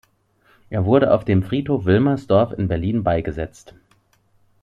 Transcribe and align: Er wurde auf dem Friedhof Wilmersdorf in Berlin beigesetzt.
Er 0.71 0.85
wurde 0.85 1.13
auf 1.13 1.25
dem 1.25 1.43
Friedhof 1.43 1.85
Wilmersdorf 1.85 2.53
in 2.53 2.67
Berlin 2.67 3.03
beigesetzt. 3.03 3.75